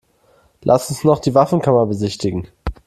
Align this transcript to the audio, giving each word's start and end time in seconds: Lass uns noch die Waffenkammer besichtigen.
Lass 0.63 0.89
uns 0.89 1.03
noch 1.03 1.19
die 1.19 1.35
Waffenkammer 1.35 1.85
besichtigen. 1.85 2.47